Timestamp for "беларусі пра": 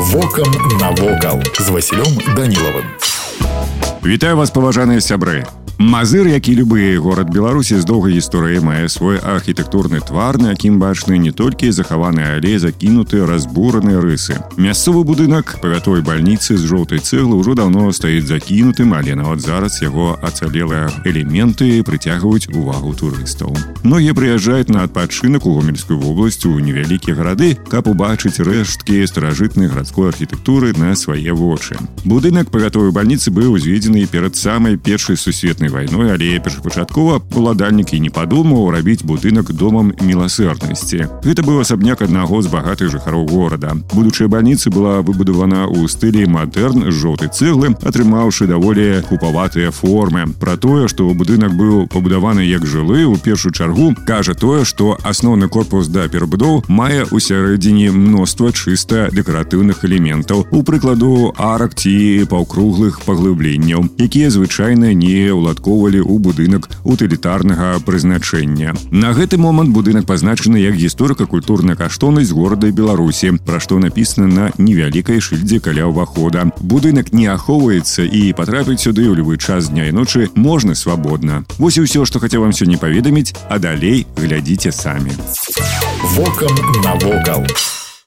72.72-73.60